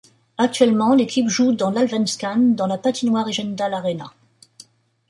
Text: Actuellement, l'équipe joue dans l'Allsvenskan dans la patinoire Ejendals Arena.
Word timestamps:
Actuellement, 0.39 0.95
l'équipe 0.95 1.29
joue 1.29 1.51
dans 1.51 1.69
l'Allsvenskan 1.69 2.53
dans 2.55 2.65
la 2.65 2.79
patinoire 2.79 3.27
Ejendals 3.29 3.75
Arena. 3.75 4.11